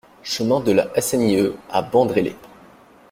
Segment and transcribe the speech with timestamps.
[0.23, 2.35] Chemin de la SNIE à Bandrélé